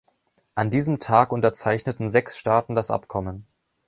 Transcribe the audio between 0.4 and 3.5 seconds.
An diesem Tag unterzeichneten sechs Staaten das Abkommen.